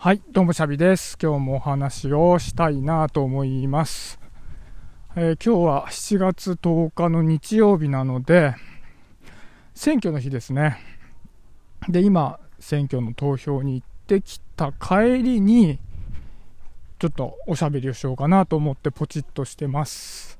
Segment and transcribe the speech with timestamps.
[0.00, 1.18] はい、どうもシャビです。
[1.20, 4.20] 今日もお話をしたいなと思います。
[5.16, 8.54] えー今日は7月10日の日曜日なので、
[9.74, 10.78] 選挙の日ですね。
[11.88, 15.80] で、今、選挙の投票に行ってきた帰りに、
[17.00, 20.38] ちょっとおしゃべりをしようかなと思ってポチッとしてます。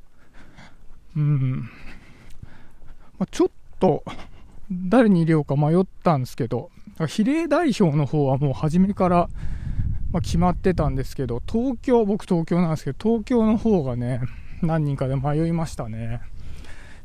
[1.17, 1.63] うん。
[3.19, 3.49] まあ、ちょっ
[3.81, 4.05] と、
[4.71, 6.71] 誰に入れようか迷ったんですけど、
[7.07, 9.29] 比例代表の方はもう初めから、
[10.11, 14.21] まあ、決まってたんですけど、東京、僕東京なんですけど、東京の方がね、
[14.63, 16.21] 何人かで迷いましたね。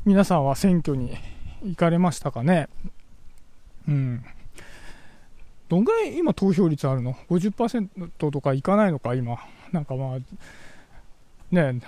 [0.04, 1.16] 皆さんは選挙に
[1.62, 2.68] 行かれましたかね？
[3.86, 4.24] うん。
[5.68, 9.38] どんぐらい今投票率あるの ?50% とかいかないのか今？
[9.72, 10.18] なんかまあ、
[11.54, 11.80] ね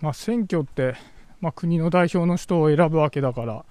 [0.00, 0.94] まあ選挙って、
[1.40, 3.64] まあ国の代表の人を選ぶわけだから、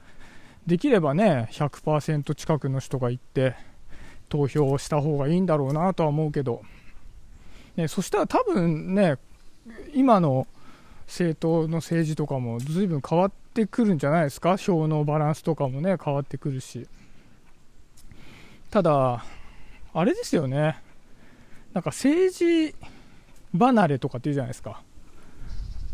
[0.66, 3.55] できればね、100%近くの人が行って、
[4.30, 6.64] 投票した方がいいんだろうなとは思うけど、
[7.75, 9.17] ね、そしたら多分ね、
[9.94, 10.47] 今の
[11.05, 16.88] 政党の政治とかも随分変わってくるんじゃないですか、票のバランスとかもね、変わってくるし。
[18.72, 19.23] ただ、
[19.94, 20.81] あれですよね、
[21.73, 22.73] なんか政治
[23.58, 24.81] 離れとかって言うじゃないですか。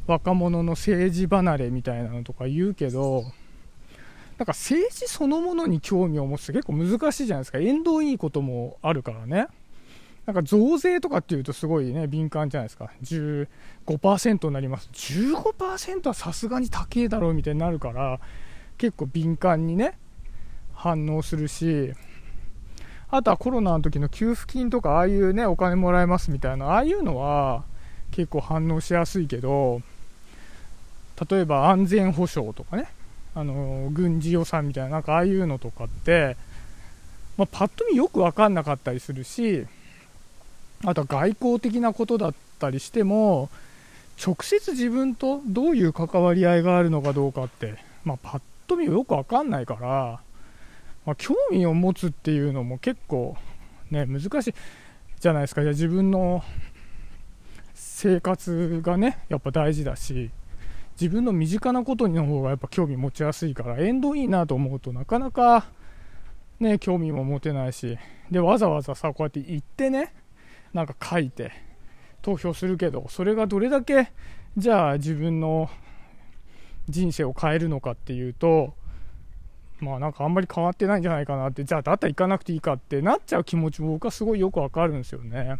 [0.08, 3.26] 若者の政治離れみたいなのとか言うけど、
[4.40, 7.58] なんか政治そのものに興味を持つって結構難しいじゃないですか。
[7.58, 9.48] 縁遠いこともあるからね。
[10.26, 12.90] なんか増税とかっていうとすごいね、敏感じゃないですか。
[13.04, 14.90] 15%になります。
[14.94, 18.22] 15%はさすがに高えだろうみたいになるから、
[18.78, 19.98] 結構敏感にね、
[20.74, 21.94] 反応するし、
[23.10, 27.66] あとはコロナの時の給付金とか、ああいうね、お金もらえますみたいな、ああいうのは
[28.12, 29.82] 結構反応しやすいけど、
[31.30, 32.88] 例えば安全保障とかね、
[33.40, 36.36] あの軍事予算みたいな、なんかああいうのとかって、
[37.38, 39.66] まあ、パッと見よく分かんなかったりするし、
[40.84, 43.50] あとは外交的なことだったりしても、
[44.22, 50.20] 直接自分とどういう関わり合いがあるのかどうかって、まあ、パッと見よく分かんないから、
[51.06, 53.38] まあ、興味を持つっていうのも結構、
[53.90, 54.54] ね、難しい
[55.22, 56.44] じゃないですか、じゃ自分の
[57.74, 60.30] 生活がね、やっぱ大事だし。
[61.00, 65.68] 自分の身近なことの方がやっぱ興味持ちやすいから縁遠いいなと思うとなかなか
[66.60, 67.98] ね興味も持てないし
[68.30, 70.14] でわざわざさこうやって行ってね
[70.74, 71.54] なんか書いて
[72.22, 74.12] 投票するけどそれがどれだけ
[74.58, 75.70] じゃあ自分の
[76.90, 78.74] 人生を変えるのかっていうと
[79.80, 85.56] まあなんかあんまり変わってないんじゃないかなってじゃあだったら行かなくていいかってなっちゃう気持ちも僕はすごいよくわかるんですよね。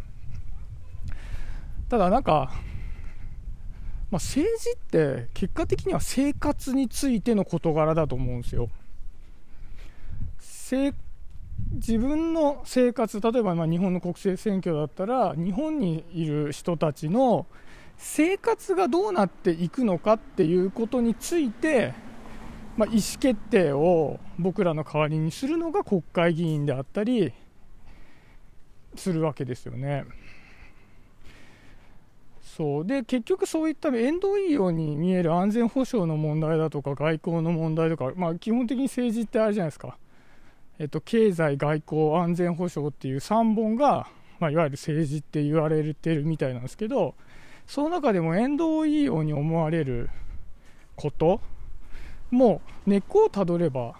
[1.88, 2.52] ただなんか
[4.10, 8.68] まあ、政治って結果的には生活についての事柄だと思うんですよ。
[11.72, 17.46] 自分の生活、例えばま日本の国政選挙だったら、日本にいる人たちの
[17.96, 21.92] 生活がどうなっていくのかっていうことについて、
[22.76, 27.32] まあ、意思決定を僕らの代わりにするのが国会議員であったり
[28.96, 30.04] するわけですよね。
[32.60, 39.96] そうで結局そういった縁遠いように見える安全保障の問題だとか外交の問題とか、まあ、基本的に政治ってあれじゃないですか、
[40.78, 44.08] えっと、経済、外交、安全保障っていう3本が、
[44.40, 47.14] まあ、いわゆる政治って言われてるみたいなんですけど
[47.66, 50.10] その中でも縁遠いように思われる
[50.96, 51.40] こと
[52.30, 53.94] もう根っこをたどれば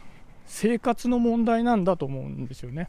[0.45, 2.89] 生活の問題なんだと思うんですよね。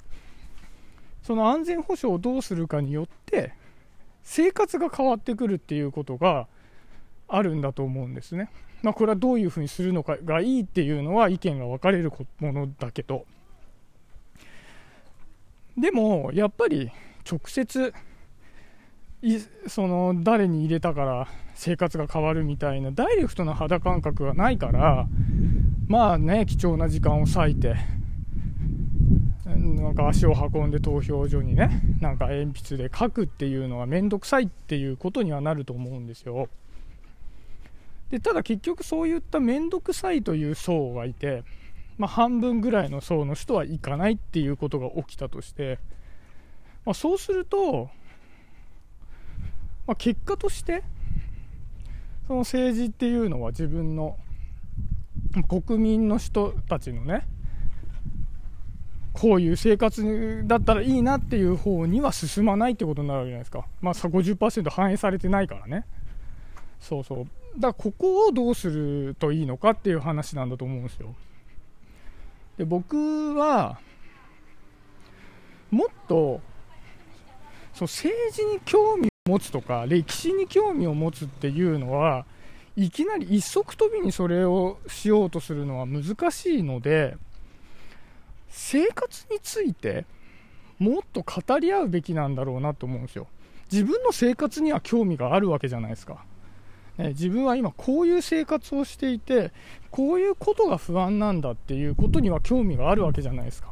[1.23, 3.53] その安全保障をどうするかによって
[4.23, 6.47] 生活が変わってくるっていうことが
[7.27, 8.49] あるんだと思うんですね。
[8.81, 13.25] まあ、これはどういうふうにするのかがいいっていうのは意見が分かれるものだけど
[15.77, 16.91] でもやっぱり
[17.29, 17.93] 直接
[19.67, 25.07] その誰に入れたから生活が変わるみたいなダイレクトな肌感覚がないから
[25.87, 27.75] まあね貴重な時間を割いて
[29.75, 36.49] なんか足を運んで投票所にね、なんか鉛筆で書くっていうのは面倒くさいっていうことにはなると思うんですよ。
[38.11, 41.43] でただ結局そういった面倒くさいという層がいて、
[41.97, 45.79] まあ、半分ぐらいの層の人は行かないっていうことが起きたとして、
[46.85, 47.89] まあ、そうすると、
[49.87, 50.83] まあ、結果として
[52.27, 54.17] その政治っていうのは自分の
[55.47, 57.25] 国民の人たちのね
[59.13, 63.65] こういう生活だったらいいなっていう方には進まないってことになるわけじゃないですか。
[63.81, 65.85] まあ50%反映されてないからね。
[66.79, 67.25] そうそう。
[67.59, 71.13] だからここをどうするといいのかっていう話なんだと思うんですよ。
[72.57, 73.79] で僕は、
[75.71, 76.41] もっと
[77.73, 82.25] そう政治に興味を持つとか歴史に興味を持つっていうのは
[82.75, 87.15] いきなり一足飛びにそれをしようとするのは難しいので
[88.51, 90.05] 生活について
[90.77, 93.27] もっと語り合うべきなんだろうなと思うんですよ。
[93.71, 96.25] 自分の生活には興味があるわけじゃないですか、
[96.97, 99.53] ね、自分は今こういう生活をしていて
[99.91, 103.69] こういうことが不安なんだっていうことには興味があるわけじゃないですか。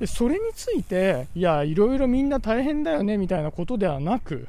[0.00, 4.48] でそれについていやいろいろみんな大変だよねみたいなことではなく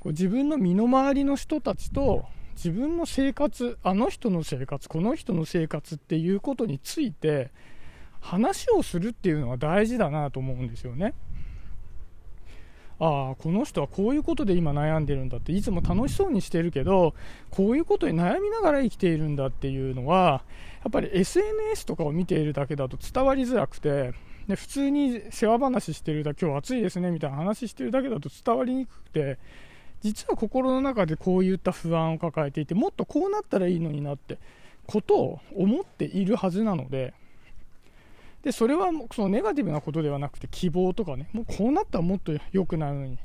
[0.00, 2.24] こう自分の身の回りの人たちと
[2.54, 7.50] 自分の生活あの人の生活この人の生活っていうことについて
[8.20, 11.14] 話をするっていうのは大事だなと思うんですよね。
[13.00, 17.14] ああこの人はこういうことで今悩んでるんだっていつも楽しそうにしてるけど
[17.50, 20.42] こういうことに悩みながら生きているんだっていうのは
[20.82, 24.14] やっぱり SNS とかを見ているだけだと伝わりづらくて
[24.48, 29.38] で普通に世話話してるだけ今日暑いですねみたいな話してるだけだと伝わりにくくて
[30.00, 34.38] 実は心の中でこういった不安を抱えていてもっとこうなったらいいのになって
[34.86, 37.14] ことを思っているはずなので
[38.42, 43.18] でそれはもうそのネガティブなことではなくて希望とかねもうこうなったらもっと良くなるのにっ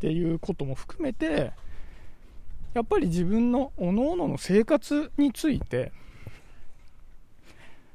[0.00, 1.52] ていうことも含めて
[2.74, 5.92] やっぱり自分の各々の生活について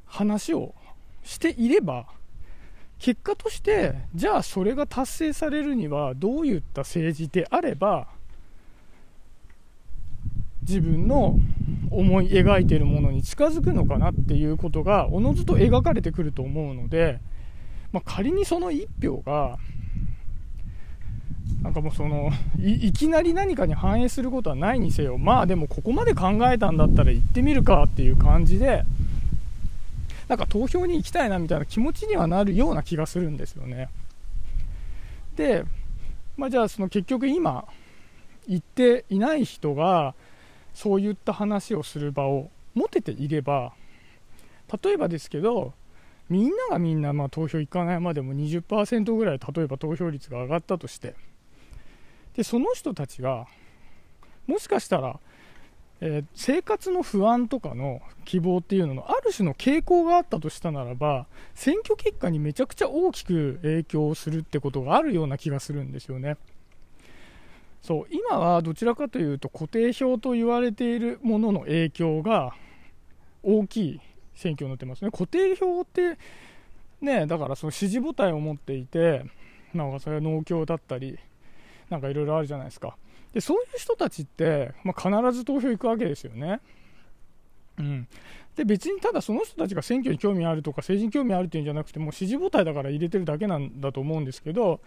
[0.08, 0.74] 話を
[1.24, 2.08] していれば
[2.98, 8.08] 結果としてじゃあそれが達成されるにはどういった政治であれば
[10.62, 11.38] 自分の
[11.90, 17.19] 思い描いているものに近づくのかなっていうことがおのずと描かれてくると思うので、
[17.92, 19.58] まあ、仮にその1票が
[21.62, 28.84] なんかもうそのいきなり何かに反映することはないにせよまあでもここまで考えたんだったら行ってみるかっていう感じで
[30.28, 33.90] なんか投票に行きたいなみたいな気持ちにはなるような気がするんですよね。
[35.36, 35.66] で、
[36.38, 37.66] まあ、じゃあその結局今
[38.48, 40.16] 行っていない人が
[40.74, 43.74] そういった話をする場を持てていれば
[44.84, 45.74] 例えばですけど
[46.30, 51.16] みんながみんなま投票行かないまでも20%ぐらい例えば投票率が上がったとして
[52.36, 53.48] でその人たちが
[54.48, 55.20] もしかしたら、
[56.00, 66.38] えー、生活の不安とかの希望っていうののある種の傾向があったとしたならば選挙結果にめちゃくちゃ大きく影響するってことがあるような気がするんですよね。
[67.81, 72.54] そう今はどちらかというと固定票と言われているものの影響が
[73.44, 74.01] 大きい
[74.36, 75.12] 選挙になってますね。
[75.12, 76.18] 固定票って
[77.01, 79.25] ねだからその支持母体を持っていて
[79.74, 81.18] なんかそれは農協だったり
[81.89, 82.95] なんかいろいろあるじゃないですか。
[83.33, 86.60] でそういう人たちって、まあ、必ず投票行くわけですよね。
[87.80, 88.07] うん、
[88.56, 94.81] で別にただその人たちが選挙に興味あるとか政治に興味あるっていうんじゃなくてもう支持母体だから入れてるだけなんだと思うんですけど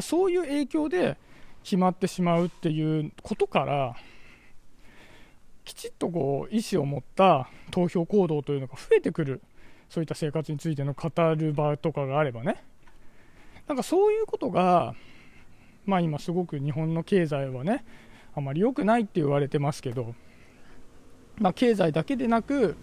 [0.00, 1.16] そういう影響で
[1.62, 3.96] 決まってしまうっていうことから
[5.64, 9.42] きちっとこう意思を持った投票行動というのが増えてくる
[9.90, 12.62] そういった生活についての語る場とかがあればね。
[13.66, 14.94] なんかそういうことが、
[15.84, 17.84] まあ、今すごく日本の経済はね
[18.34, 20.14] あまり良くないって言われてますけど、
[21.38, 22.76] まあ、経済だけでなく、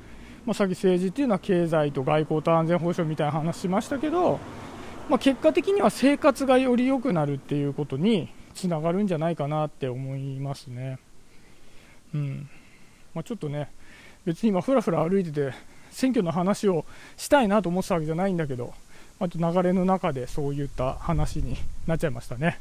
[0.46, 4.40] まあ、さっき政治っていうのは経済と外交と安全保障みたいな話しましたけど、
[5.10, 10.98] まあ、結果的には生活がより良くなるっていうことにつながるんじゃないかなって思いますね。
[12.14, 12.50] うん
[13.14, 13.70] まあ、ちょっとね、
[14.26, 15.54] 別に今、ふらふら歩いてて、
[15.92, 16.86] 選挙の話を
[17.18, 18.74] したいなと思ってたわけじゃないんだけど、
[19.20, 21.56] まあと流れの中でそういった話に
[21.88, 22.60] なっちゃいましたね。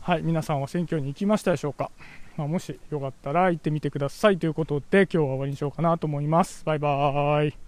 [0.00, 1.90] はい、皆さんは選挙に行きましたでしょうか？
[2.36, 6.64] まあ、もしよかったら行ってみてくださいということで、今日は終わりにしようかなと思います。
[6.64, 7.67] バイバーイ。